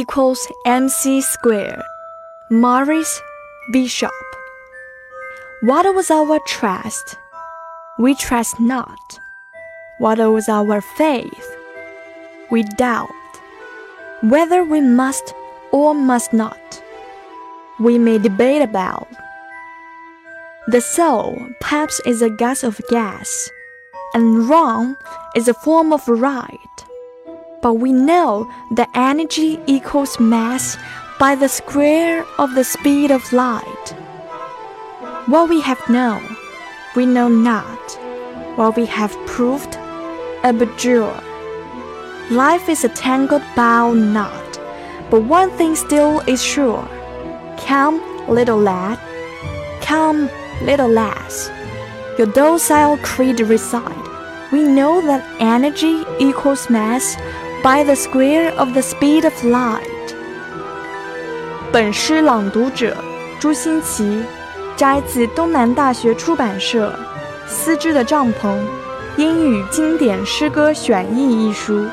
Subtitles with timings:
[0.00, 1.80] equals mc squared.
[2.50, 3.22] Morris
[3.72, 4.10] Bishop.
[5.62, 7.16] What was our trust?
[7.96, 9.20] We trust not.
[9.98, 11.48] What was our faith?
[12.50, 13.30] We doubt.
[14.20, 15.32] Whether we must
[15.70, 16.82] or must not,
[17.78, 19.06] we may debate about.
[20.66, 23.48] The soul, perhaps, is a gas of gas,
[24.12, 24.96] and wrong
[25.36, 26.73] is a form of right.
[27.64, 30.76] But we know that energy equals mass
[31.18, 33.86] by the square of the speed of light.
[35.24, 36.22] What we have known,
[36.94, 37.80] we know not.
[38.56, 39.76] What we have proved,
[40.42, 41.18] abjure.
[42.30, 44.60] Life is a tangled bow knot,
[45.10, 46.86] but one thing still is sure.
[47.56, 47.96] Come,
[48.28, 48.98] little lad,
[49.80, 50.28] come,
[50.60, 51.48] little lass.
[52.18, 54.04] Your docile creed recite.
[54.52, 57.16] We know that energy equals mass
[57.64, 59.80] by the square of the speed of light.
[61.72, 62.94] 本诗朗读者
[63.40, 64.22] 朱新奇，
[64.76, 66.94] 摘自东南大学出版社
[67.48, 68.58] 《丝织的帐篷：
[69.16, 71.86] 英语经典诗歌选译》一书。